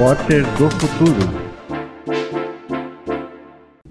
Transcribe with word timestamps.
Repórter 0.00 0.42
do 0.56 0.70
Futuro. 0.70 1.20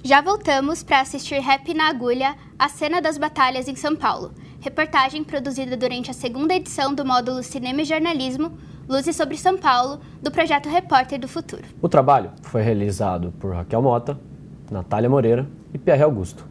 Já 0.03 0.21
voltamos 0.21 0.81
para 0.81 1.01
assistir 1.01 1.39
Rap 1.39 1.71
na 1.75 1.87
Agulha, 1.87 2.35
a 2.57 2.67
cena 2.67 2.99
das 2.99 3.19
batalhas 3.19 3.67
em 3.67 3.75
São 3.75 3.95
Paulo. 3.95 4.31
Reportagem 4.59 5.23
produzida 5.23 5.77
durante 5.77 6.09
a 6.09 6.13
segunda 6.15 6.55
edição 6.55 6.95
do 6.95 7.05
módulo 7.05 7.43
Cinema 7.43 7.83
e 7.83 7.85
Jornalismo, 7.85 8.57
Luzes 8.89 9.15
sobre 9.15 9.37
São 9.37 9.55
Paulo, 9.55 9.99
do 10.19 10.31
projeto 10.31 10.67
Repórter 10.67 11.19
do 11.19 11.27
Futuro. 11.27 11.61
O 11.79 11.87
trabalho 11.87 12.31
foi 12.41 12.63
realizado 12.63 13.31
por 13.39 13.53
Raquel 13.53 13.83
Mota, 13.83 14.19
Natália 14.71 15.11
Moreira 15.11 15.47
e 15.71 15.77
Pierre 15.77 16.01
Augusto. 16.01 16.43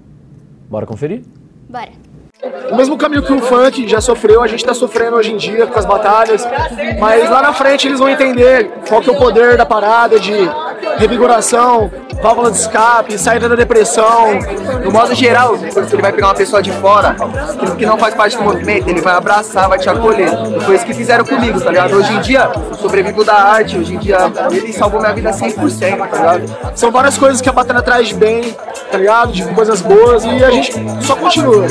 Bora 0.70 0.86
conferir? 0.86 1.24
Bora! 1.68 1.90
O 2.70 2.76
mesmo 2.76 2.96
caminho 2.96 3.22
que 3.22 3.32
o 3.32 3.40
funk 3.40 3.88
já 3.88 4.00
sofreu, 4.00 4.40
a 4.40 4.46
gente 4.46 4.60
está 4.60 4.72
sofrendo 4.72 5.16
hoje 5.16 5.32
em 5.32 5.36
dia 5.36 5.66
com 5.66 5.76
as 5.76 5.84
batalhas, 5.84 6.46
mas 7.00 7.28
lá 7.28 7.42
na 7.42 7.52
frente 7.52 7.88
eles 7.88 7.98
vão 7.98 8.08
entender 8.08 8.70
qual 8.88 9.00
que 9.00 9.10
é 9.10 9.12
o 9.12 9.16
poder 9.16 9.56
da 9.56 9.66
parada 9.66 10.20
de 10.20 10.32
revigoração, 10.98 11.90
válvula 12.22 12.52
de 12.52 12.58
escape, 12.58 13.18
saída 13.18 13.48
da 13.48 13.56
depressão. 13.56 14.38
No 14.84 14.92
modo 14.92 15.16
geral, 15.16 15.56
ele 15.56 16.00
vai 16.00 16.12
pegar 16.12 16.28
uma 16.28 16.34
pessoa 16.34 16.62
de 16.62 16.70
fora 16.70 17.16
que 17.76 17.84
não 17.84 17.98
faz 17.98 18.14
parte 18.14 18.36
do 18.36 18.44
movimento, 18.44 18.88
ele 18.88 19.00
vai 19.00 19.14
abraçar, 19.14 19.68
vai 19.68 19.78
te 19.78 19.88
acolher. 19.88 20.30
Foi 20.64 20.76
isso 20.76 20.86
que 20.86 20.94
fizeram 20.94 21.24
comigo, 21.24 21.60
tá 21.60 21.70
ligado? 21.70 21.96
Hoje 21.96 22.12
em 22.12 22.20
dia, 22.20 22.48
sobrevivo 22.80 23.24
da 23.24 23.34
arte, 23.34 23.76
hoje 23.78 23.96
em 23.96 23.98
dia 23.98 24.18
ele 24.52 24.72
salvou 24.72 25.00
minha 25.00 25.12
vida 25.12 25.32
100%, 25.32 26.08
tá 26.08 26.16
ligado? 26.16 26.76
São 26.76 26.92
várias 26.92 27.18
coisas 27.18 27.40
que 27.40 27.48
a 27.48 27.52
batalha 27.52 27.82
traz 27.82 28.12
bem, 28.12 28.56
tá 28.92 28.96
ligado? 28.96 29.32
De 29.32 29.44
coisas 29.54 29.80
boas 29.80 30.24
e 30.24 30.44
a 30.44 30.50
gente 30.52 30.72
só 31.02 31.16
continua. 31.16 31.66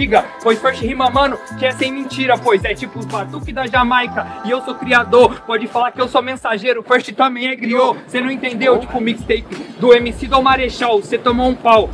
Das 0.00 0.24
antigas, 0.24 0.24
pois 0.42 0.58
first 0.58 0.80
rima, 0.80 1.10
mano, 1.10 1.38
que 1.58 1.66
é 1.66 1.70
sem 1.72 1.92
mentira, 1.92 2.38
pois 2.38 2.64
é 2.64 2.74
tipo 2.74 3.00
o 3.00 3.06
batuque 3.06 3.52
da 3.52 3.66
Jamaica. 3.66 4.26
E 4.44 4.50
eu 4.50 4.62
sou 4.62 4.74
criador, 4.74 5.40
pode 5.42 5.66
falar 5.66 5.92
que 5.92 6.00
eu 6.00 6.08
sou 6.08 6.22
mensageiro, 6.22 6.82
first 6.82 7.12
também 7.12 7.48
é 7.48 7.56
griot, 7.56 7.98
cê 8.06 8.20
não 8.20 8.30
entendeu, 8.30 8.78
tipo 8.78 9.00
mixtape 9.00 9.54
do 9.78 9.92
MC 9.92 10.26
do 10.26 10.40
Marechal, 10.42 11.02
cê 11.02 11.18
tomou 11.18 11.48
um 11.48 11.54
pau, 11.54 11.90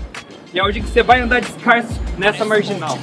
e 0.52 0.58
é 0.58 0.64
hoje 0.64 0.80
que 0.80 0.88
você 0.88 1.02
vai 1.02 1.20
andar 1.20 1.40
descalço 1.40 2.00
nessa 2.18 2.44
marginal. 2.44 2.98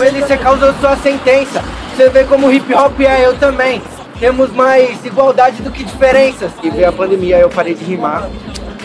Com 0.00 0.04
ele 0.04 0.22
você 0.22 0.34
causou 0.34 0.72
sua 0.80 0.96
sentença. 0.96 1.62
Você 1.94 2.08
vê 2.08 2.24
como 2.24 2.50
hip 2.50 2.72
hop 2.72 2.98
é 3.00 3.26
eu 3.26 3.36
também. 3.36 3.82
Temos 4.18 4.50
mais 4.50 5.04
igualdade 5.04 5.60
do 5.60 5.70
que 5.70 5.84
diferenças. 5.84 6.50
E 6.62 6.70
veio 6.70 6.88
a 6.88 6.92
pandemia, 6.92 7.36
eu 7.36 7.50
parei 7.50 7.74
de 7.74 7.84
rimar. 7.84 8.26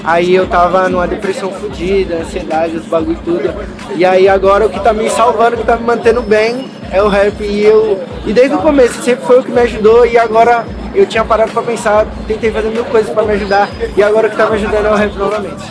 Aí 0.03 0.35
eu 0.35 0.45
tava 0.45 0.89
numa 0.89 1.07
depressão 1.07 1.49
fodida, 1.53 2.17
ansiedade, 2.17 2.75
os 2.75 2.85
bagulho 2.87 3.17
tudo. 3.23 3.49
E 3.95 4.03
aí 4.03 4.27
agora 4.27 4.65
o 4.65 4.69
que 4.69 4.77
tá 4.81 4.91
me 4.91 5.09
salvando, 5.09 5.55
o 5.55 5.59
que 5.59 5.65
tá 5.65 5.77
me 5.77 5.85
mantendo 5.85 6.21
bem 6.21 6.69
é 6.91 7.01
o 7.01 7.07
rap. 7.07 7.41
E 7.41 7.63
eu. 7.63 8.03
E 8.25 8.33
desde 8.33 8.53
o 8.53 8.59
começo 8.59 9.01
sempre 9.01 9.25
foi 9.25 9.39
o 9.39 9.43
que 9.43 9.51
me 9.53 9.61
ajudou 9.61 10.05
e 10.05 10.17
agora 10.17 10.65
eu 10.93 11.05
tinha 11.05 11.23
parado 11.23 11.53
pra 11.53 11.63
pensar, 11.63 12.05
tentei 12.27 12.51
fazer 12.51 12.71
mil 12.71 12.83
coisas 12.83 13.09
pra 13.13 13.23
me 13.23 13.31
ajudar. 13.35 13.69
E 13.95 14.03
agora 14.03 14.27
o 14.27 14.29
que 14.29 14.35
tá 14.35 14.49
me 14.49 14.55
ajudando 14.57 14.87
é 14.87 14.91
o 14.91 14.95
rap 14.95 15.15
novamente. 15.15 15.63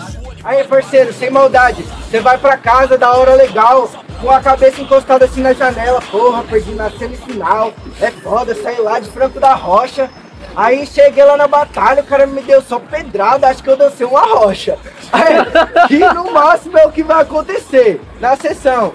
Aí, 0.43 0.65
parceiro, 0.65 1.13
sem 1.13 1.31
maldade, 1.31 1.83
você 1.83 2.21
vai 2.21 2.37
pra 2.37 2.57
casa 2.57 2.99
da 2.99 3.13
hora 3.13 3.35
legal, 3.35 3.91
com 4.21 4.31
a 4.31 4.41
cabeça 4.41 4.81
encostada 4.81 5.25
assim 5.25 5.41
na 5.41 5.53
janela, 5.53 6.01
porra, 6.11 6.43
perdi 6.45 6.73
na 6.73 6.91
semifinal, 6.91 7.73
é 8.01 8.11
foda, 8.11 8.55
saí 8.55 8.81
lá 8.81 8.99
de 8.99 9.11
Franco 9.11 9.39
da 9.39 9.55
Rocha. 9.55 10.11
Aí 10.57 10.87
cheguei 10.87 11.25
lá 11.25 11.37
na 11.37 11.49
batalha, 11.49 12.03
o 12.03 12.07
cara 12.07 12.27
me 12.27 12.41
deu 12.41 12.63
só 12.63 12.79
pedrada, 12.79 13.49
acho 13.49 13.63
que 13.63 13.69
eu 13.69 13.77
dancei 13.77 14.07
uma 14.07 14.21
rocha. 14.21 14.79
Aí, 15.13 15.89
que 15.89 15.99
no 15.99 16.31
máximo 16.31 16.79
é 16.79 16.87
o 16.87 16.93
que 16.93 17.03
vai 17.03 17.23
acontecer 17.23 18.01
na 18.21 18.37
sessão. 18.37 18.93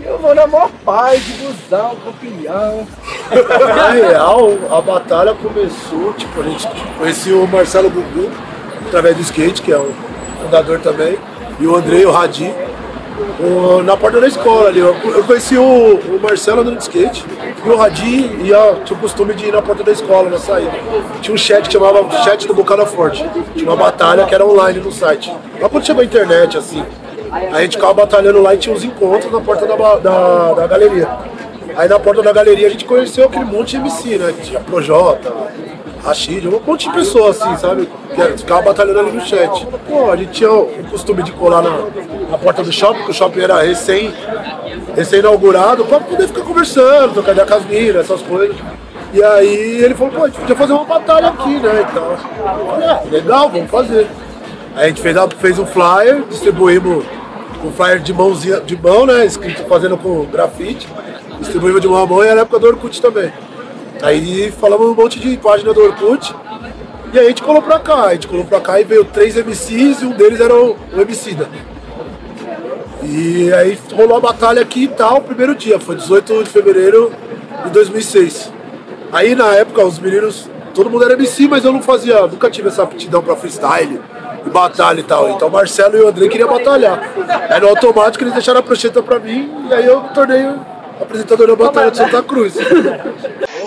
Eu 0.00 0.18
vou 0.18 0.34
na 0.34 0.46
maior 0.46 0.70
paz, 0.84 1.24
de 1.24 1.32
busão, 1.32 1.96
campeão. 2.04 2.86
Na 3.74 3.90
real, 3.90 4.50
a 4.70 4.80
batalha 4.82 5.34
começou, 5.34 6.12
tipo, 6.12 6.40
a 6.40 6.44
gente 6.44 6.68
conhecia 6.98 7.36
o 7.36 7.48
Marcelo 7.48 7.90
Gugu, 7.90 8.30
através 8.86 9.16
do 9.16 9.22
skate, 9.22 9.62
que 9.62 9.72
é 9.72 9.78
o 9.78 9.94
fundador 10.42 10.78
também, 10.80 11.18
e 11.58 11.66
o 11.66 11.74
Andrei, 11.74 12.04
o 12.04 12.12
Radi, 12.12 12.54
o, 13.40 13.82
na 13.82 13.96
porta 13.96 14.20
da 14.20 14.26
escola 14.26 14.68
ali. 14.68 14.80
Eu, 14.80 14.94
eu 14.94 15.24
conheci 15.24 15.56
o, 15.56 15.96
o, 15.96 16.20
Marcelo 16.20 16.60
andando 16.60 16.76
de 16.76 16.82
skate 16.82 17.24
e 17.64 17.68
o 17.68 17.76
Radi 17.76 18.30
ia, 18.44 18.76
tinha 18.84 18.96
o 18.96 19.00
costume 19.00 19.34
de 19.34 19.46
ir 19.46 19.52
na 19.52 19.62
porta 19.62 19.82
da 19.82 19.92
escola 19.92 20.28
na 20.28 20.38
saída. 20.38 20.72
Tinha 21.20 21.34
um 21.34 21.38
chat 21.38 21.66
que 21.66 21.72
chamava 21.72 22.08
Chat 22.22 22.46
do 22.46 22.54
Bocada 22.54 22.86
Forte. 22.86 23.28
Tinha 23.54 23.68
uma 23.68 23.76
batalha 23.76 24.24
que 24.26 24.34
era 24.34 24.46
online 24.46 24.80
no 24.80 24.92
site. 24.92 25.32
Lá 25.60 25.68
quando 25.68 25.84
chegou 25.84 26.02
a 26.02 26.04
internet, 26.04 26.56
assim. 26.56 26.84
a 27.52 27.60
gente 27.60 27.76
ficava 27.76 27.94
batalhando 27.94 28.40
lá 28.40 28.54
e 28.54 28.58
tinha 28.58 28.74
uns 28.74 28.84
encontros 28.84 29.30
na 29.32 29.40
porta 29.40 29.66
da, 29.66 29.76
da, 29.96 30.54
da 30.54 30.66
galeria. 30.66 31.08
Aí 31.76 31.88
na 31.88 31.98
porta 31.98 32.22
da 32.22 32.32
galeria 32.32 32.66
a 32.66 32.70
gente 32.70 32.84
conheceu 32.84 33.26
aquele 33.26 33.44
monte 33.44 33.70
de 33.70 33.76
MC, 33.76 34.18
né? 34.18 34.34
Tinha 34.42 34.60
Projota, 34.60 35.32
Rashid, 36.02 36.48
um 36.48 36.60
monte 36.66 36.88
de 36.88 36.94
pessoas 36.94 37.40
assim, 37.40 37.56
sabe? 37.56 37.88
Que 38.14 38.38
ficava 38.38 38.62
batalhando 38.62 39.00
ali 39.00 39.12
no 39.12 39.20
chat. 39.20 39.66
Pô, 39.88 40.10
a 40.10 40.16
gente 40.16 40.32
tinha 40.32 40.52
o 40.52 40.68
costume 40.90 41.22
de 41.22 41.32
colar 41.32 41.62
na, 41.62 41.70
na 42.30 42.38
porta 42.38 42.62
do 42.62 42.72
shopping, 42.72 42.98
porque 42.98 43.12
o 43.12 43.14
shopping 43.14 43.40
era 43.40 43.62
recém, 43.62 44.14
recém 44.94 45.20
inaugurado, 45.20 45.84
pra 45.84 46.00
poder 46.00 46.26
ficar 46.26 46.42
conversando, 46.42 47.14
trocar 47.14 47.32
ideia 47.32 47.92
com 47.94 47.98
essas 48.00 48.22
coisas. 48.22 48.56
E 49.12 49.22
aí 49.22 49.82
ele 49.82 49.94
falou, 49.94 50.12
pô, 50.12 50.24
a 50.24 50.28
gente 50.28 50.38
podia 50.38 50.56
fazer 50.56 50.72
uma 50.72 50.84
batalha 50.84 51.28
aqui, 51.28 51.58
né? 51.58 51.86
Então, 51.90 52.16
falei, 52.70 52.88
ah, 52.88 53.02
legal, 53.10 53.48
vamos 53.48 53.70
fazer. 53.70 54.06
Aí 54.76 54.84
a 54.84 54.88
gente 54.88 55.00
fez, 55.00 55.16
fez 55.40 55.58
um 55.58 55.66
flyer, 55.66 56.22
distribuímos 56.28 57.04
um 57.64 57.72
flyer 57.72 57.98
de 58.00 58.12
mãozinha, 58.12 58.60
de 58.60 58.80
mão, 58.80 59.06
né? 59.06 59.24
Escrito 59.24 59.64
fazendo 59.64 59.96
com 59.96 60.24
grafite. 60.26 60.86
Distribuímos 61.40 61.80
de 61.80 61.88
mão 61.88 62.02
a 62.02 62.06
mão 62.06 62.24
e 62.24 62.28
era 62.28 62.42
época 62.42 62.58
do 62.58 62.66
Orkut 62.66 63.00
também. 63.00 63.32
Aí 64.02 64.52
falamos 64.52 64.88
um 64.88 64.94
monte 64.94 65.18
de 65.18 65.36
página 65.36 65.72
do 65.72 65.80
Orkut. 65.80 66.34
E 67.12 67.18
aí 67.18 67.26
a 67.26 67.28
gente 67.28 67.42
colou 67.42 67.62
pra 67.62 67.78
cá. 67.78 68.06
A 68.06 68.12
gente 68.12 68.28
colou 68.28 68.44
pra 68.44 68.60
cá 68.60 68.80
e 68.80 68.84
veio 68.84 69.04
três 69.04 69.36
MCs 69.36 70.02
e 70.02 70.06
um 70.06 70.12
deles 70.12 70.40
era 70.40 70.54
o, 70.54 70.76
o 70.94 71.00
Emicida. 71.00 71.48
E 73.10 73.50
aí 73.54 73.78
rolou 73.90 74.18
a 74.18 74.20
batalha 74.20 74.60
aqui 74.60 74.84
e 74.84 74.88
tal, 74.88 75.22
primeiro 75.22 75.54
dia, 75.54 75.80
foi 75.80 75.96
18 75.96 76.44
de 76.44 76.50
fevereiro 76.50 77.10
de 77.64 77.70
2006. 77.70 78.52
Aí 79.10 79.34
na 79.34 79.54
época 79.54 79.82
os 79.82 79.98
meninos, 79.98 80.46
todo 80.74 80.90
mundo 80.90 81.04
era 81.04 81.14
MC, 81.14 81.48
mas 81.48 81.64
eu 81.64 81.72
não 81.72 81.80
fazia, 81.80 82.26
nunca 82.26 82.50
tive 82.50 82.68
essa 82.68 82.82
aptidão 82.82 83.22
pra 83.22 83.34
freestyle 83.34 83.98
e 84.44 84.50
batalha 84.50 85.00
e 85.00 85.02
tal. 85.02 85.30
Então 85.30 85.48
o 85.48 85.50
Marcelo 85.50 85.96
e 85.96 86.02
o 86.02 86.08
André 86.08 86.28
queriam 86.28 86.50
batalhar. 86.50 87.14
Aí 87.48 87.58
no 87.58 87.68
automático 87.68 88.22
eles 88.22 88.34
deixaram 88.34 88.60
a 88.60 88.62
prancheta 88.62 89.02
pra 89.02 89.18
mim 89.18 89.66
e 89.70 89.72
aí 89.72 89.86
eu 89.86 90.00
tornei 90.14 90.46
apresentador 91.00 91.46
da 91.46 91.56
Batalha 91.56 91.90
de 91.90 91.96
Santa 91.96 92.22
Cruz. 92.22 92.56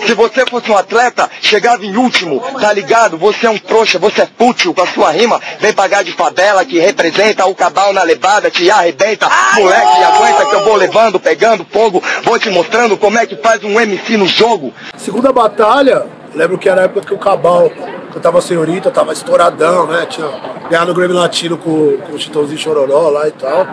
Se 0.06 0.14
você 0.14 0.44
fosse 0.46 0.70
um 0.70 0.76
atleta, 0.76 1.30
chegava 1.40 1.84
em 1.84 1.96
último, 1.96 2.40
tá 2.60 2.72
ligado? 2.72 3.16
Você 3.18 3.46
é 3.46 3.50
um 3.50 3.58
trouxa, 3.58 3.98
você 3.98 4.22
é 4.22 4.28
fútil 4.38 4.74
com 4.74 4.82
a 4.82 4.86
sua 4.86 5.10
rima. 5.10 5.40
Vem 5.60 5.72
pagar 5.72 6.02
de 6.02 6.12
favela 6.12 6.64
que 6.64 6.78
representa 6.78 7.46
o 7.46 7.54
cabal 7.54 7.92
na 7.92 8.02
levada, 8.02 8.50
te 8.50 8.70
arrebenta. 8.70 9.28
Moleque, 9.56 10.02
aguenta 10.02 10.46
que 10.46 10.54
eu 10.54 10.64
vou 10.64 10.76
levando, 10.76 11.20
pegando 11.20 11.66
fogo. 11.70 12.02
Vou 12.24 12.38
te 12.38 12.50
mostrando 12.50 12.96
como 12.96 13.18
é 13.18 13.26
que 13.26 13.36
faz 13.36 13.62
um 13.62 13.80
MC 13.80 14.16
no 14.16 14.26
jogo. 14.26 14.72
Segunda 14.96 15.32
batalha, 15.32 16.06
lembro 16.34 16.58
que 16.58 16.68
era 16.68 16.82
a 16.82 16.84
época 16.84 17.06
que 17.06 17.14
o 17.14 17.18
cabal 17.18 17.70
cantava 18.12 18.40
Senhorita, 18.40 18.90
tava 18.90 19.12
estouradão, 19.12 19.86
né? 19.86 20.06
Tinha 20.06 20.28
ganhado 20.68 20.92
o 20.92 20.94
Grêmio 20.94 21.16
Latino 21.16 21.56
com, 21.56 21.96
com 21.98 22.12
o 22.12 22.18
Chitãozinho 22.18 22.58
Chororó 22.58 23.08
lá 23.08 23.28
e 23.28 23.32
tal. 23.32 23.66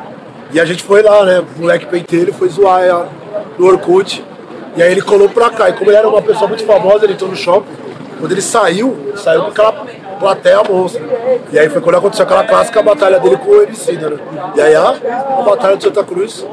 E 0.51 0.59
a 0.59 0.65
gente 0.65 0.83
foi 0.83 1.01
lá, 1.01 1.23
né? 1.25 1.39
O 1.39 1.61
moleque 1.61 1.85
penteiro 1.85 2.33
foi 2.33 2.49
zoar 2.49 3.07
no 3.57 3.67
Orkut. 3.67 4.23
E 4.79 4.81
aí 4.81 4.93
ele 4.93 5.01
colou 5.01 5.27
pra 5.27 5.49
cá. 5.49 5.69
E 5.69 5.73
como 5.73 5.89
ele 5.89 5.97
era 5.97 6.07
uma 6.07 6.21
pessoa 6.21 6.47
muito 6.47 6.65
famosa, 6.65 7.03
ele 7.03 7.11
entrou 7.11 7.29
no 7.29 7.35
shopping. 7.35 7.67
Quando 8.17 8.31
ele 8.31 8.41
saiu, 8.41 9.11
saiu 9.17 9.41
com 9.41 9.47
aquela 9.49 9.73
plateia 10.17 10.63
monstra. 10.63 11.03
E 11.51 11.59
aí 11.59 11.67
foi 11.69 11.81
quando 11.81 11.97
aconteceu 11.97 12.23
aquela 12.23 12.45
clássica 12.45 12.81
batalha 12.81 13.19
dele 13.19 13.35
com 13.35 13.49
o 13.49 13.61
Emicida, 13.61 14.09
né? 14.09 14.17
E 14.55 14.61
aí 14.61 14.73
a, 14.73 14.95
a 15.37 15.41
batalha 15.41 15.75
de 15.75 15.83
Santa 15.83 16.01
Cruz 16.01 16.45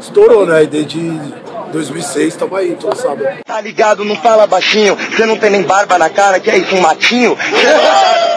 estourou, 0.00 0.46
né? 0.46 0.62
E 0.62 0.66
desde 0.66 1.20
2006 1.72 2.36
tamo 2.36 2.56
aí, 2.56 2.74
todo 2.74 2.96
sábado. 2.96 3.22
Tá 3.44 3.60
ligado, 3.60 4.02
não 4.02 4.16
fala 4.16 4.46
baixinho. 4.46 4.96
Você 4.96 5.26
não 5.26 5.36
tem 5.36 5.50
nem 5.50 5.62
barba 5.62 5.98
na 5.98 6.08
cara, 6.08 6.40
que 6.40 6.50
é 6.50 6.56
isso, 6.56 6.74
um 6.74 6.80
matinho? 6.80 7.36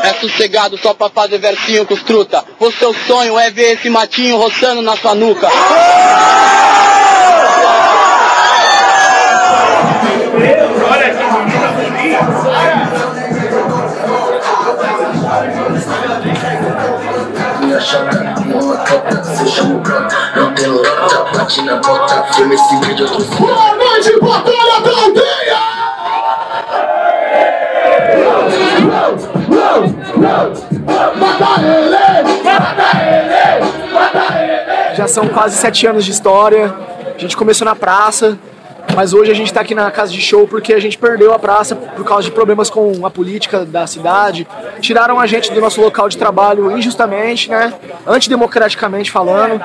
É 0.03 0.13
sossegado 0.19 0.77
só 0.77 0.93
pra 0.93 1.09
fazer 1.09 1.37
versinho 1.37 1.85
com 1.85 1.93
os 1.93 2.03
truta. 2.03 2.43
O 2.59 2.69
seu 2.69 2.93
sonho 2.93 3.39
é 3.39 3.49
ver 3.49 3.75
esse 3.75 3.89
matinho 3.89 4.35
roçando 4.35 4.81
na 4.81 4.97
sua 4.97 5.15
nuca. 5.15 5.47
Na 21.63 21.77
bota 21.77 22.23
Filma 22.33 22.53
esse 22.53 22.75
vídeo, 22.81 23.05
eu 23.05 23.11
tô 23.11 23.23
Boa 23.37 23.75
noite, 23.75 24.19
batalha 24.19 24.81
da 24.81 24.89
aldeia! 24.89 25.77
Mata 31.15 31.61
ele! 31.61 32.43
Mata 32.43 32.87
ele! 33.01 33.93
Mata 33.93 34.43
ele! 34.43 34.95
Já 34.95 35.07
são 35.07 35.27
quase 35.29 35.55
sete 35.57 35.87
anos 35.87 36.03
de 36.03 36.11
história. 36.11 36.73
A 37.15 37.19
gente 37.19 37.37
começou 37.37 37.65
na 37.65 37.75
praça, 37.75 38.37
mas 38.95 39.13
hoje 39.13 39.31
a 39.31 39.33
gente 39.33 39.47
está 39.47 39.61
aqui 39.61 39.75
na 39.75 39.89
casa 39.91 40.11
de 40.11 40.21
show 40.21 40.47
porque 40.47 40.73
a 40.73 40.79
gente 40.79 40.97
perdeu 40.97 41.33
a 41.33 41.39
praça 41.39 41.75
por 41.75 42.03
causa 42.05 42.23
de 42.23 42.31
problemas 42.31 42.69
com 42.69 43.05
a 43.05 43.09
política 43.09 43.65
da 43.65 43.85
cidade. 43.85 44.47
Tiraram 44.81 45.19
a 45.19 45.25
gente 45.25 45.51
do 45.51 45.61
nosso 45.61 45.81
local 45.81 46.09
de 46.09 46.17
trabalho 46.17 46.75
injustamente, 46.77 47.49
né? 47.49 47.73
Antidemocraticamente 48.05 49.11
falando. 49.11 49.61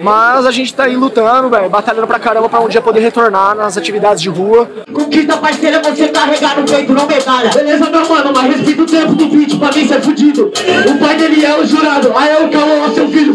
Mas 0.00 0.46
a 0.46 0.50
gente 0.50 0.72
tá 0.74 0.84
aí 0.84 0.96
lutando, 0.96 1.48
velho, 1.48 1.68
batalhando 1.68 2.06
pra 2.06 2.18
caramba 2.18 2.48
pra 2.48 2.60
um 2.60 2.68
dia 2.68 2.80
poder 2.80 3.00
retornar 3.00 3.54
nas 3.54 3.76
atividades 3.76 4.22
de 4.22 4.28
rua. 4.28 4.68
Conquista 4.92 5.36
parceira, 5.36 5.82
você 5.82 6.08
carregar 6.08 6.58
no 6.58 6.64
peito, 6.64 6.92
não 6.92 7.06
medalha. 7.06 7.50
Beleza, 7.50 7.90
meu 7.90 8.08
mano, 8.08 8.32
mas 8.34 8.56
respeita 8.56 8.82
o 8.82 8.86
tempo 8.86 9.14
do 9.14 9.30
vídeo 9.30 9.58
pra 9.58 9.72
mim 9.72 9.86
ser 9.86 10.00
fudido. 10.00 10.52
O 10.88 10.98
pai 10.98 11.16
dele 11.16 11.44
é 11.44 11.58
o 11.58 11.66
jurado, 11.66 12.12
aí 12.16 12.30
é 12.30 12.38
o 12.44 12.50
Cauã, 12.50 12.94
seu 12.94 13.08
filho 13.08 13.34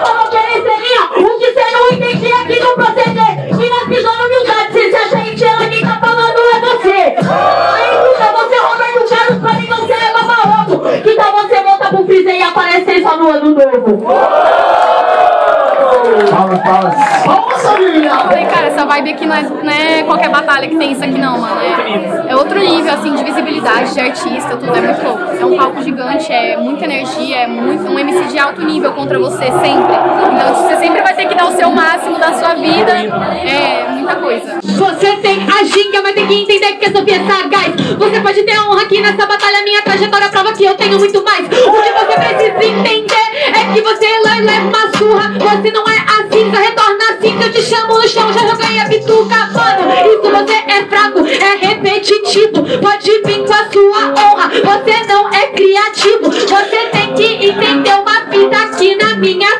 vibe 18.91 19.11
aqui 19.11 19.25
não 19.25 19.35
é, 19.35 19.41
não 19.41 19.71
é 19.71 20.03
qualquer 20.03 20.29
batalha 20.29 20.67
que 20.67 20.75
tem 20.75 20.91
isso 20.91 21.03
aqui 21.03 21.17
não, 21.17 21.39
mano. 21.39 21.61
É, 21.61 22.31
é 22.31 22.35
outro 22.35 22.59
nível, 22.59 22.93
assim, 22.93 23.15
de 23.15 23.23
visibilidade, 23.23 23.93
de 23.93 23.99
artista, 23.99 24.57
tudo. 24.57 24.75
É 24.75 24.81
muito 24.81 25.03
louco. 25.03 25.21
É 25.39 25.45
um 25.45 25.57
palco 25.57 25.81
gigante, 25.81 26.31
é 26.31 26.57
muita 26.57 26.83
energia, 26.83 27.37
é 27.37 27.47
muito, 27.47 27.83
um 27.87 27.97
MC 27.97 28.25
de 28.25 28.37
alto 28.37 28.61
nível 28.61 28.91
contra 28.91 29.17
você, 29.17 29.45
sempre. 29.45 29.95
Então 30.33 30.55
você 30.55 30.75
sempre 30.77 31.01
vai 31.01 31.13
ter 31.13 31.25
que 31.27 31.35
dar 31.35 31.45
o 31.45 31.51
seu 31.51 31.71
máximo 31.71 32.19
da 32.19 32.33
sua 32.33 32.55
vida. 32.55 32.91
É 32.91 33.90
muita 34.11 34.15
coisa. 34.15 34.59
Você 34.63 35.15
tem 35.17 35.39
a 35.47 35.63
ginga, 35.63 36.01
vai 36.01 36.13
ter 36.13 36.27
que 36.27 36.33
entender 36.33 36.73
que 36.73 36.85
a 36.85 36.91
Sofia 36.91 37.15
é 37.15 37.25
sagaz. 37.25 37.73
Você 37.97 38.19
pode 38.19 38.43
ter 38.43 38.59
honra 38.59 38.81
aqui 38.81 38.99
nessa 39.01 39.25
batalha, 39.25 39.63
minha 39.63 39.81
trajetória 39.81 40.29
prova 40.29 40.53
que 40.53 40.65
eu 40.65 40.75
tenho 40.75 40.97
muito 40.97 41.23
mais. 41.23 41.45
O 41.45 41.49
que 41.49 41.55
você 41.55 42.49
precisa 42.51 42.65
entender 42.65 43.15
é 43.45 43.73
que 43.73 43.81
você 43.81 44.05
le- 44.05 44.41
leva 44.41 44.67
uma 44.67 44.97
surra. 44.97 45.33
Você 45.39 45.71
não 45.71 45.83
é 45.87 45.97
a 45.97 46.31
cinza, 46.31 46.57
retorna 46.59 47.03
a 47.09 47.21
cinza. 47.21 47.43
Eu 47.45 47.51
te 47.51 47.61
chamo 47.61 47.93
no 47.93 48.07
chão, 48.07 48.33
já 48.33 48.39
joguei 48.47 48.79
a 48.79 48.85
bituca, 48.85 49.35
mano. 49.53 49.91
Isso 50.05 50.31
você 50.31 50.53
é 50.67 50.85
fraco, 50.85 51.19
é 51.27 51.67
repetitivo. 51.67 52.63
Pode 52.81 53.21
vir 53.25 53.45
com 53.45 53.53
a 53.53 53.69
sua 53.71 54.13
honra, 54.21 54.49
você 54.49 55.05
não 55.07 55.29
é 55.33 55.47
criativo. 55.47 56.31
Você 56.31 56.77
tem 56.91 57.13
que 57.13 57.45
entender 57.47 57.93
uma 57.93 58.19
vida 58.29 58.57
aqui 58.57 58.95
na 58.95 59.15
minha 59.15 59.50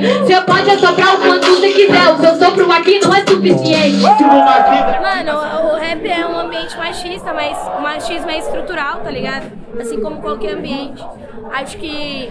Você 0.00 0.40
pode 0.42 0.70
assoprar 0.70 1.14
o 1.14 1.18
quanto 1.18 1.46
você 1.46 1.70
quiser, 1.70 2.12
o 2.12 2.16
seu 2.18 2.36
sopro 2.36 2.70
aqui 2.72 3.00
não 3.00 3.14
é 3.14 3.26
suficiente. 3.26 4.02
Mano, 4.02 5.72
o 5.72 5.76
rap 5.76 6.08
é 6.08 6.26
um 6.26 6.38
ambiente 6.38 6.76
machista, 6.76 7.32
mas 7.32 7.56
o 7.76 7.80
machismo 7.80 8.30
é 8.30 8.38
estrutural, 8.38 9.00
tá 9.00 9.10
ligado? 9.10 9.50
Assim 9.80 10.00
como 10.00 10.20
qualquer 10.20 10.54
ambiente. 10.54 11.04
Acho 11.52 11.78
que 11.78 12.30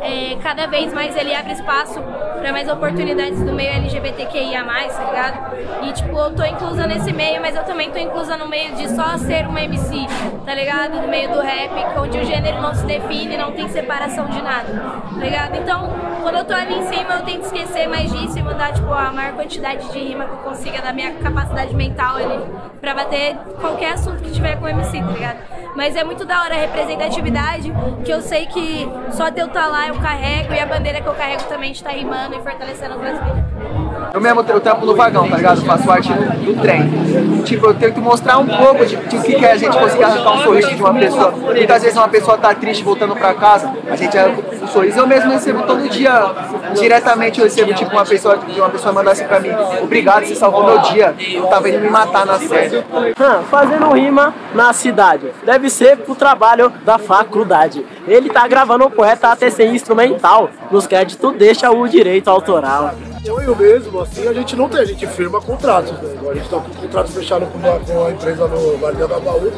é, 0.00 0.36
cada 0.42 0.66
vez 0.66 0.92
mais 0.92 1.16
ele 1.16 1.34
abre 1.34 1.52
espaço 1.52 2.00
para 2.38 2.52
mais 2.52 2.68
oportunidades 2.68 3.40
do 3.40 3.52
meio 3.52 3.70
LGBTQIA+, 3.70 4.64
tá 4.64 5.04
ligado? 5.04 5.84
E 5.84 5.92
tipo, 5.92 6.16
eu 6.16 6.34
tô 6.34 6.44
inclusa 6.44 6.86
nesse 6.86 7.12
meio, 7.12 7.40
mas 7.40 7.56
eu 7.56 7.64
também 7.64 7.90
tô 7.90 7.98
inclusa 7.98 8.36
no 8.36 8.48
meio 8.48 8.74
de 8.74 8.88
só 8.90 9.16
ser 9.18 9.46
uma 9.46 9.60
MC, 9.62 10.06
tá 10.44 10.54
ligado? 10.54 11.00
No 11.00 11.08
meio 11.08 11.30
do 11.30 11.40
rap, 11.40 11.70
onde 11.98 12.18
o 12.18 12.24
gênero 12.24 12.60
não 12.60 12.74
se 12.74 12.84
define, 12.84 13.36
não 13.36 13.52
tem 13.52 13.68
separação 13.68 14.26
de 14.26 14.42
nada, 14.42 14.72
tá 15.14 15.20
ligado? 15.20 15.56
Então, 15.56 15.90
quando 16.22 16.36
eu 16.36 16.44
tô 16.44 16.54
ali 16.54 16.74
em 16.74 16.86
cima, 16.86 17.14
eu 17.14 17.24
tento 17.24 17.44
esquecer 17.44 17.88
mais 17.88 18.10
disso 18.10 18.38
e 18.38 18.42
mandar, 18.42 18.72
tipo, 18.72 18.90
a 18.92 19.12
maior 19.12 19.32
quantidade 19.34 19.90
de 19.90 19.98
rima 19.98 20.24
que 20.24 20.30
eu 20.30 20.38
consiga 20.38 20.80
da 20.80 20.92
minha 20.92 21.12
capacidade 21.14 21.74
mental 21.74 22.16
ali, 22.16 22.40
pra 22.80 22.94
bater 22.94 23.36
qualquer 23.60 23.94
assunto 23.94 24.22
que 24.22 24.30
tiver 24.30 24.56
com 24.56 24.64
o 24.64 24.68
MC, 24.68 25.00
tá 25.00 25.10
ligado? 25.10 25.38
Mas 25.74 25.96
é 25.96 26.04
muito 26.04 26.24
da 26.24 26.42
hora 26.42 26.54
a 26.54 26.58
representatividade, 26.58 27.72
que 28.04 28.10
eu 28.10 28.20
sei 28.20 28.46
que 28.46 28.86
só 29.10 29.30
de 29.30 29.40
eu 29.40 29.46
estar 29.46 29.66
lá 29.66 29.88
eu 29.88 29.94
carrego 29.96 30.54
e 30.54 30.60
a 30.60 30.66
bandeira 30.66 31.00
que 31.00 31.08
eu 31.08 31.14
carrego 31.14 31.42
também 31.44 31.72
está 31.72 31.90
rimando 31.90 32.36
e 32.36 32.40
fortalecendo 32.40 32.94
o 32.94 32.98
brasileiro. 32.98 33.71
Eu 34.14 34.20
mesmo 34.20 34.44
eu 34.46 34.60
trampo 34.60 34.84
no 34.84 34.94
vagão, 34.94 35.28
tá 35.28 35.36
ligado? 35.36 35.62
Faço 35.62 35.84
parte 35.84 36.12
do, 36.12 36.60
trem. 36.60 37.42
Tipo, 37.44 37.66
eu 37.66 37.74
tento 37.74 38.00
mostrar 38.00 38.38
um 38.38 38.46
pouco 38.46 38.84
de, 38.84 38.96
de 38.96 39.16
o 39.16 39.22
que 39.22 39.34
que 39.34 39.44
é 39.44 39.52
a 39.52 39.56
gente 39.56 39.76
conseguir 39.76 40.04
arrancar 40.04 40.34
um 40.34 40.42
sorriso 40.42 40.74
de 40.74 40.82
uma 40.82 40.94
pessoa. 40.94 41.30
Muitas 41.30 41.82
vezes 41.82 41.96
uma 41.96 42.08
pessoa 42.08 42.36
tá 42.36 42.54
triste 42.54 42.84
voltando 42.84 43.16
pra 43.16 43.32
casa, 43.32 43.72
a 43.90 43.96
gente 43.96 44.16
arranca 44.18 44.42
um 44.62 44.66
sorriso. 44.68 44.98
Eu 44.98 45.06
mesmo 45.06 45.30
recebo 45.30 45.62
todo 45.62 45.88
dia, 45.88 46.30
diretamente 46.74 47.40
eu 47.40 47.44
recebo 47.44 47.72
tipo 47.72 47.90
uma 47.90 48.04
pessoa, 48.04 48.38
uma 48.56 48.68
pessoa 48.68 48.92
mandar 48.92 49.12
assim 49.12 49.24
pra 49.24 49.40
mim, 49.40 49.50
obrigado, 49.82 50.26
você 50.26 50.34
salvou 50.34 50.64
meu 50.64 50.78
dia. 50.80 51.14
Eu 51.32 51.46
tava 51.46 51.70
indo 51.70 51.80
me 51.80 51.88
matar 51.88 52.26
na 52.26 52.38
série. 52.38 52.84
Hã, 53.18 53.42
fazendo 53.50 53.92
rima 53.92 54.34
na 54.54 54.72
cidade. 54.74 55.32
Deve 55.42 55.70
ser 55.70 55.96
pro 55.96 56.14
trabalho 56.14 56.70
da 56.84 56.98
faculdade. 56.98 57.84
Ele 58.06 58.28
tá 58.28 58.46
gravando 58.46 58.84
o 58.84 58.90
poeta 58.90 59.28
até 59.28 59.48
sem 59.48 59.74
instrumental. 59.74 60.50
Nos 60.70 60.86
créditos 60.86 61.34
deixa 61.36 61.70
o 61.70 61.88
direito 61.88 62.28
autoral. 62.28 62.92
Eu 63.24 63.54
mesmo, 63.56 64.00
assim, 64.00 64.26
a 64.26 64.32
gente 64.32 64.56
não 64.56 64.68
tem, 64.68 64.80
a 64.80 64.84
gente 64.84 65.06
firma 65.06 65.40
contratos, 65.40 65.92
né? 65.92 66.14
A 66.30 66.34
gente 66.34 66.48
tá 66.48 66.56
com 66.58 66.68
um 66.70 66.74
contrato 66.82 67.10
fechado 67.12 67.46
com 67.46 67.58
com 67.60 67.92
uma 68.00 68.10
empresa 68.10 68.48
no 68.48 68.76
Vale 68.78 68.96
do 68.96 69.04
Agabaú, 69.04 69.52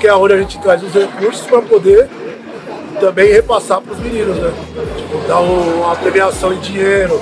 que 0.00 0.06
é 0.06 0.14
onde 0.14 0.34
a 0.34 0.38
gente 0.38 0.58
traz 0.60 0.82
os 0.82 0.92
recursos 0.92 1.46
para 1.46 1.62
poder 1.62 2.08
também 3.00 3.32
repassar 3.32 3.80
para 3.80 3.92
os 3.92 3.98
meninos, 3.98 4.36
né? 4.36 4.52
Tipo, 4.98 5.26
dar 5.26 5.40
um- 5.40 5.82
uma 5.82 5.96
premiação 5.96 6.52
em 6.52 6.58
dinheiro, 6.60 7.20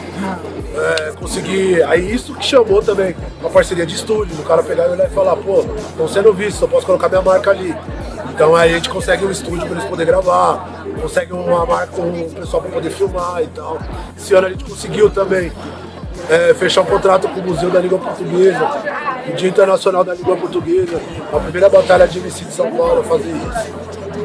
é, 0.76 1.12
conseguir. 1.12 1.82
Aí 1.85 2.12
isso 2.12 2.35
que 2.35 2.44
chamou 2.44 2.82
também 2.82 3.15
uma 3.41 3.50
parceria 3.50 3.87
de 3.87 3.94
estúdio, 3.94 4.35
do 4.35 4.43
cara 4.43 4.62
pegar 4.65 4.88
e 4.88 4.91
olhar 4.91 5.06
e 5.06 5.11
falar, 5.15 5.37
pô, 5.37 5.61
estão 5.61 6.08
sendo 6.08 6.32
vistos, 6.32 6.61
eu 6.61 6.69
posso 6.69 6.87
colocar 6.87 7.08
minha 7.08 7.23
marca 7.23 7.50
ali. 7.50 7.75
Então 8.34 8.56
aí 8.56 8.73
a 8.73 8.75
gente 8.76 8.88
consegue 8.88 9.25
um 9.25 9.31
estúdio 9.31 9.67
para 9.67 9.76
eles 9.76 9.84
poderem 9.84 10.10
gravar, 10.10 10.84
consegue 11.01 11.32
uma 11.34 11.67
marca 11.67 11.89
com 11.89 12.03
o 12.03 12.31
pessoal 12.31 12.62
para 12.62 12.72
poder 12.72 12.91
filmar 12.91 13.43
e 13.43 13.46
tal. 13.48 13.79
Esse 14.17 14.34
ano 14.34 14.46
a 14.46 14.51
gente 14.51 14.65
conseguiu 14.65 15.10
também 15.10 15.53
é, 16.31 16.55
fechar 16.55 16.81
um 16.81 16.86
contrato 16.86 17.29
com 17.29 17.41
o 17.41 17.44
Museu 17.44 17.70
da 17.70 17.79
Língua 17.79 17.98
Portuguesa, 17.98 18.70
o 19.29 19.32
Dia 19.34 19.48
Internacional 19.51 20.03
da 20.03 20.15
Língua 20.15 20.36
Portuguesa, 20.36 20.98
a 21.31 21.39
primeira 21.39 21.69
batalha 21.69 22.08
de 22.08 22.19
MC 22.19 22.46
de 22.46 22.53
São 22.53 22.74
Paulo 22.74 23.01
a 23.01 23.05
fazer 23.05 23.31
isso. 23.31 23.72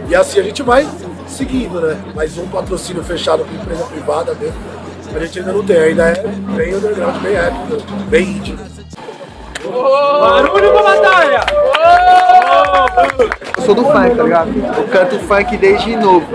E 0.09 0.15
assim 0.15 0.39
a 0.39 0.43
gente 0.43 0.63
vai 0.63 0.87
seguindo, 1.27 1.81
né? 1.81 1.99
Mais 2.15 2.37
um 2.37 2.47
patrocínio 2.47 3.03
fechado 3.03 3.43
com 3.43 3.53
empresa 3.53 3.83
privada 3.83 4.33
mesmo. 4.35 4.55
A 5.13 5.19
gente 5.19 5.39
ainda 5.39 5.51
não 5.51 5.65
tem, 5.65 5.77
ainda 5.77 6.03
é 6.03 6.27
bem 6.55 6.75
underground, 6.75 7.21
bem 7.21 7.35
épico, 7.35 7.93
bem 8.07 8.23
indie. 8.23 8.57
Barulho 9.63 10.71
pra 10.71 10.83
batalha! 10.83 11.56
Eu 13.57 13.63
sou 13.63 13.75
do 13.75 13.83
funk, 13.83 14.15
tá 14.15 14.23
ligado? 14.23 14.49
Eu 14.77 14.87
canto 14.87 15.19
funk 15.19 15.55
desde 15.57 15.95
novo. 15.95 16.25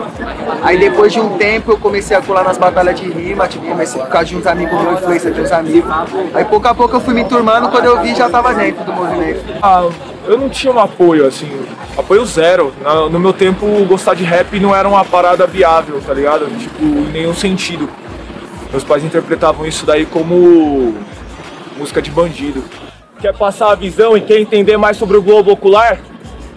Aí 0.63 0.79
depois 0.79 1.13
de 1.13 1.19
um 1.19 1.37
tempo 1.37 1.73
eu 1.73 1.79
comecei 1.79 2.17
a 2.17 2.23
colar 2.23 2.45
nas 2.45 2.57
batalhas 2.57 3.01
de 3.01 3.11
rima, 3.11 3.49
tipo, 3.49 3.67
comecei 3.67 4.01
por 4.01 4.09
causa 4.09 4.27
de 4.29 4.37
uns 4.37 4.47
amigos 4.47 4.81
meus, 4.81 5.01
influência 5.01 5.31
de 5.31 5.41
uns 5.41 5.51
amigos. 5.51 5.91
Aí 6.33 6.45
pouco 6.45 6.69
a 6.69 6.75
pouco 6.75 6.95
eu 6.95 7.01
fui 7.01 7.15
me 7.15 7.25
turmando, 7.25 7.69
quando 7.69 7.87
eu 7.87 8.01
vi 8.01 8.15
já 8.15 8.31
tava 8.31 8.55
dentro 8.55 8.85
do 8.85 8.93
movimento. 8.93 9.45
Ah, 9.61 9.89
eu 10.25 10.39
não 10.39 10.49
tinha 10.49 10.73
um 10.73 10.79
apoio, 10.79 11.27
assim, 11.27 11.51
apoio 11.99 12.25
zero. 12.25 12.73
No 13.11 13.19
meu 13.19 13.33
tempo, 13.33 13.67
gostar 13.87 14.15
de 14.15 14.23
rap 14.23 14.61
não 14.61 14.75
era 14.75 14.89
uma 14.89 15.05
parada 15.05 15.47
viável, 15.49 16.01
tá 16.07 16.15
ligado? 16.15 16.47
Tipo, 16.59 16.85
em 16.85 17.11
nenhum 17.11 17.35
sentido. 17.35 17.89
Meus 18.71 18.85
pais 18.85 19.03
interpretavam 19.03 19.67
isso 19.67 19.85
daí 19.85 20.07
como 20.07 20.95
música 21.77 22.01
de 22.01 22.11
bandido. 22.11 22.63
Quer 23.21 23.37
passar 23.37 23.73
a 23.73 23.75
visão 23.75 24.17
e 24.17 24.21
quer 24.21 24.39
entender 24.39 24.77
mais 24.77 24.97
sobre 24.97 25.17
o 25.17 25.23
globo 25.23 25.51
ocular? 25.51 25.99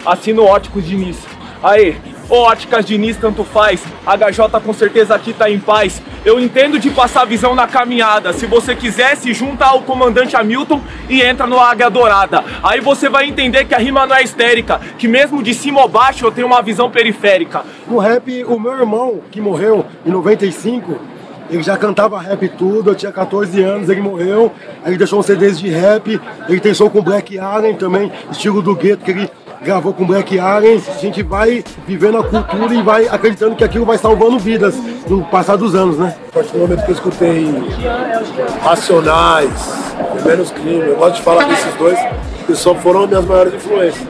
Assina 0.04 0.40
o 0.40 0.46
Óticos 0.46 0.84
Diniz. 0.84 1.18
Aí, 1.62 1.96
Óticas 2.28 2.84
Diniz, 2.84 3.16
tanto 3.16 3.44
faz. 3.44 3.82
HJ 4.04 4.60
com 4.64 4.72
certeza 4.72 5.14
aqui 5.14 5.32
tá 5.32 5.50
em 5.50 5.58
paz. 5.58 6.02
Eu 6.24 6.40
entendo 6.40 6.78
de 6.78 6.90
passar 6.90 7.24
visão 7.24 7.54
na 7.54 7.68
caminhada. 7.68 8.32
Se 8.32 8.46
você 8.46 8.74
quiser, 8.74 9.16
se 9.16 9.32
junta 9.32 9.64
ao 9.64 9.82
comandante 9.82 10.34
Hamilton 10.34 10.80
e 11.08 11.22
entra 11.22 11.46
no 11.46 11.58
Águia 11.58 11.88
Dourada. 11.88 12.44
Aí 12.62 12.80
você 12.80 13.08
vai 13.08 13.26
entender 13.26 13.64
que 13.64 13.74
a 13.74 13.78
rima 13.78 14.06
não 14.06 14.16
é 14.16 14.22
histérica, 14.22 14.80
que 14.98 15.06
mesmo 15.06 15.42
de 15.42 15.54
cima 15.54 15.80
ou 15.80 15.88
baixo 15.88 16.24
eu 16.24 16.32
tenho 16.32 16.46
uma 16.46 16.60
visão 16.60 16.90
periférica. 16.90 17.64
No 17.86 17.98
rap, 17.98 18.44
o 18.44 18.58
meu 18.58 18.72
irmão, 18.72 19.20
que 19.30 19.40
morreu 19.40 19.86
em 20.04 20.10
95, 20.10 20.98
ele 21.48 21.62
já 21.62 21.76
cantava 21.76 22.20
rap 22.20 22.48
tudo, 22.50 22.90
eu 22.90 22.94
tinha 22.96 23.12
14 23.12 23.62
anos, 23.62 23.88
ele 23.88 24.00
morreu, 24.00 24.52
aí 24.82 24.90
ele 24.90 24.98
deixou 24.98 25.20
uns 25.20 25.26
CDs 25.26 25.58
de 25.60 25.68
rap, 25.68 26.20
ele 26.48 26.60
tem 26.60 26.74
som 26.74 26.90
com 26.90 27.00
Black 27.00 27.38
Alien 27.38 27.76
também, 27.76 28.10
estilo 28.32 28.60
do 28.60 28.74
gueto, 28.74 29.04
que 29.04 29.12
ele 29.12 29.30
gravou 29.66 29.92
com 29.92 30.06
Black 30.06 30.38
Alien, 30.38 30.80
a 30.88 30.98
gente 31.00 31.24
vai 31.24 31.64
vivendo 31.86 32.18
a 32.18 32.22
cultura 32.22 32.72
e 32.72 32.82
vai 32.82 33.08
acreditando 33.08 33.56
que 33.56 33.64
aquilo 33.64 33.84
vai 33.84 33.98
salvando 33.98 34.38
vidas 34.38 34.76
no 35.08 35.24
passar 35.24 35.56
dos 35.56 35.74
anos, 35.74 35.98
né? 35.98 36.14
A 36.28 36.32
partir 36.32 36.52
do 36.52 36.58
momento 36.60 36.84
que 36.84 36.90
eu 36.92 36.94
escutei 36.94 37.46
Racionais, 38.62 39.50
Menos 40.24 40.52
Crime, 40.52 40.86
eu 40.86 40.96
gosto 40.96 41.16
de 41.16 41.22
falar 41.22 41.48
desses 41.48 41.74
dois, 41.74 41.98
que 42.46 42.54
só 42.54 42.76
foram 42.76 43.08
minhas 43.08 43.24
maiores 43.24 43.54
influências. 43.54 44.06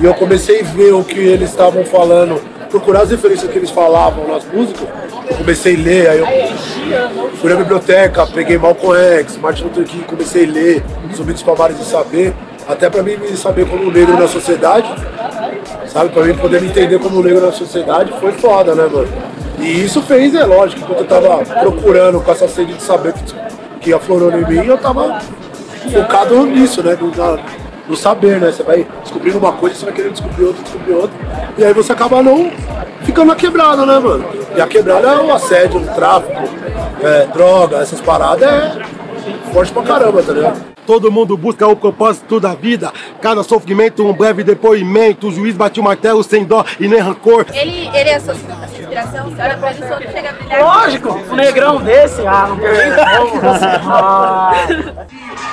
E 0.00 0.04
eu 0.04 0.14
comecei 0.14 0.60
a 0.60 0.64
ver 0.64 0.92
o 0.92 1.02
que 1.02 1.18
eles 1.18 1.50
estavam 1.50 1.84
falando, 1.84 2.40
procurar 2.70 3.02
as 3.02 3.10
referências 3.10 3.50
que 3.50 3.58
eles 3.58 3.70
falavam 3.70 4.28
nas 4.28 4.44
músicas, 4.44 4.86
eu 5.28 5.36
comecei 5.36 5.74
a 5.74 5.78
ler, 5.78 6.10
aí 6.10 6.18
eu 6.20 6.26
fui 7.38 7.50
na 7.50 7.56
biblioteca, 7.56 8.24
peguei 8.28 8.56
Malcolm 8.56 8.96
X, 8.96 9.36
Martin 9.36 9.64
Luther 9.64 9.84
King, 9.84 10.04
comecei 10.04 10.44
a 10.44 10.50
ler 10.50 10.84
sobre 11.12 11.34
os 11.34 11.42
palmares 11.42 11.76
de 11.76 11.84
saber, 11.84 12.32
até 12.68 12.88
pra 12.88 13.02
mim 13.02 13.16
me 13.16 13.36
saber 13.36 13.66
como 13.66 13.90
negro 13.90 14.14
na 14.18 14.28
sociedade, 14.28 14.88
sabe? 15.86 16.10
Pra 16.10 16.22
mim 16.24 16.34
poder 16.34 16.60
me 16.60 16.68
entender 16.68 16.98
como 16.98 17.22
negro 17.22 17.44
na 17.46 17.52
sociedade 17.52 18.12
foi 18.20 18.32
foda, 18.32 18.74
né, 18.74 18.88
mano? 18.90 19.08
E 19.58 19.84
isso 19.84 20.02
fez, 20.02 20.34
é 20.34 20.44
lógico, 20.44 20.82
enquanto 20.82 21.00
eu 21.00 21.06
tava 21.06 21.44
procurando 21.60 22.20
com 22.20 22.32
essa 22.32 22.48
sede 22.48 22.74
de 22.74 22.82
saber 22.82 23.12
que, 23.12 23.34
que 23.80 23.92
aflorou 23.92 24.32
em 24.32 24.44
mim, 24.46 24.66
eu 24.66 24.78
tava 24.78 25.20
focado 25.92 26.46
nisso, 26.46 26.82
né? 26.82 26.96
No, 27.00 27.10
na- 27.14 27.38
no 27.88 27.96
saber, 27.96 28.40
né? 28.40 28.50
Você 28.52 28.62
vai 28.62 28.86
descobrindo 29.02 29.38
uma 29.38 29.52
coisa, 29.52 29.74
você 29.76 29.84
vai 29.84 29.94
querendo 29.94 30.12
descobrir 30.12 30.44
outra, 30.44 30.62
descobrir 30.62 30.92
outra. 30.94 31.16
E 31.58 31.64
aí 31.64 31.72
você 31.74 31.92
acaba 31.92 32.22
não 32.22 32.50
ficando 33.02 33.26
na 33.28 33.34
quebrada, 33.36 33.84
né, 33.84 33.98
mano? 33.98 34.24
E 34.56 34.60
a 34.60 34.66
quebrada 34.66 35.08
é 35.08 35.16
o 35.20 35.32
assédio, 35.32 35.80
o 35.80 35.86
tráfico, 35.94 36.42
é, 37.02 37.26
droga, 37.26 37.78
essas 37.78 38.00
paradas 38.00 38.48
é 38.48 38.82
forte 39.52 39.72
pra 39.72 39.82
caramba, 39.82 40.22
tá 40.22 40.32
ligado? 40.32 40.71
Todo 40.92 41.10
mundo 41.10 41.38
busca 41.38 41.66
o 41.66 41.74
propósito 41.74 42.38
da 42.38 42.54
vida. 42.54 42.92
Cada 43.18 43.42
sofrimento, 43.42 44.06
um 44.06 44.12
breve 44.12 44.44
depoimento. 44.44 45.28
O 45.28 45.32
juiz 45.32 45.56
bate 45.56 45.80
o 45.80 45.82
martelo 45.82 46.22
sem 46.22 46.44
dó 46.44 46.66
e 46.78 46.86
nem 46.86 47.00
rancor. 47.00 47.46
Ele, 47.50 47.88
ele 47.96 48.10
é 48.10 48.16
a 48.16 48.20
sua 48.20 48.34
inspiração? 48.34 49.21
Você 49.34 49.42
olha 49.42 49.56
pra 49.56 49.70
ele 49.70 49.88
só 49.88 49.98
chega 49.98 50.28
a 50.28 50.32
brilhar. 50.32 50.60
Lógico, 50.60 51.08
um 51.10 51.34
negrão 51.34 51.80
desse, 51.80 52.26
ah, 52.26 52.46
não 52.48 52.58
tem 52.58 52.72
nem 52.72 52.92
como. 52.92 53.42
Ah. 53.92 54.52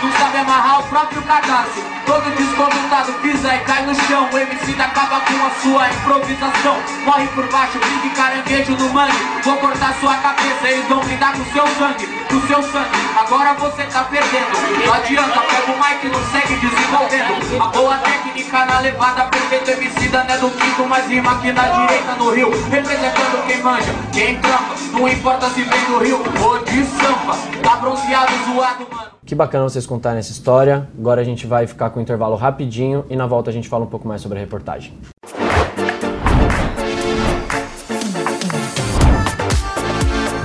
Não 0.02 0.12
sabe 0.14 0.38
amarrar 0.38 0.80
o 0.80 0.84
próprio 0.84 1.22
cadastro. 1.24 1.84
Todo 2.06 2.30
desconjuntado 2.36 3.14
pisa 3.22 3.54
e 3.54 3.60
cai 3.60 3.86
no 3.86 3.94
chão. 3.94 4.30
O 4.32 4.38
MC 4.38 4.82
acaba 4.82 5.20
com 5.22 5.46
a 5.46 5.50
sua 5.62 5.90
improvisação. 5.90 6.78
Morre 7.06 7.28
por 7.28 7.48
baixo, 7.50 7.80
pique 7.80 8.10
caranguejo 8.16 8.72
no 8.78 8.90
mangue. 8.94 9.18
Vou 9.44 9.58
cortar 9.58 9.94
sua 10.00 10.16
cabeça, 10.16 10.68
eles 10.68 10.88
vão 10.88 11.02
lidar 11.04 11.34
com 11.34 11.44
seu 11.46 11.68
sangue. 11.68 12.08
Com 12.30 12.42
seu 12.48 12.64
sangue, 12.64 13.10
agora 13.20 13.54
você 13.54 13.84
tá 13.84 14.04
perdendo. 14.04 14.86
Não 14.86 14.94
adianta, 14.94 15.40
pega 15.40 15.72
o 15.72 15.78
mic 15.78 16.06
e 16.06 16.10
não 16.10 16.24
segue 16.32 16.56
desenvolvendo. 16.56 17.62
A 17.62 17.68
boa 17.68 17.98
técnica 17.98 18.66
na 18.66 18.80
levada 18.80 19.24
perfeita 19.26 19.72
MC 19.72 20.08
da 20.10 20.24
né 20.24 20.38
do 20.38 20.50
quinto 20.50 20.86
Mais 20.88 21.06
rima 21.08 21.32
aqui 21.32 21.52
na 21.52 21.68
direita 21.68 22.14
no 22.14 22.32
Rio. 22.32 22.50
Representando 22.70 23.46
quem 23.48 23.62
manja, 23.70 23.94
quem 24.12 24.40
trampa 24.40 24.76
Não 24.94 25.08
importa 25.08 25.50
se 25.50 25.62
vem 25.62 25.86
do 25.86 26.00
Rio 26.00 26.18
ou 26.44 26.64
de 26.64 26.84
Sampa 26.86 27.38
Tá 27.62 27.78
bronzeado, 27.78 28.32
zoado, 28.46 28.88
mano 28.92 29.12
Que 29.26 29.36
bacana 29.36 29.70
vocês 29.70 29.86
contarem 29.86 30.20
essa 30.20 30.32
história. 30.32 30.90
Agora 30.98 31.22
a 31.22 31.24
gente 31.24 31.46
vai 31.46 31.68
ficar 31.68 31.92
com 31.92 32.00
um 32.00 32.04
intervalo 32.04 32.36
rapidinho 32.36 33.06
e 33.10 33.16
na 33.16 33.28
volta 33.28 33.50
a 33.50 33.54
gente 33.54 33.70
fala 33.70 33.86
um 33.86 33.88
pouco 33.88 34.08
mais 34.08 34.22
sobre 34.22 34.38
a 34.40 34.42
reportagem. 34.42 34.94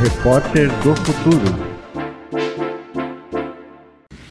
Repórter 0.00 0.70
do 0.82 0.94
Futuro. 0.96 1.73